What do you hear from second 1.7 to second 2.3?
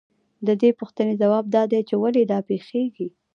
دی چې ولې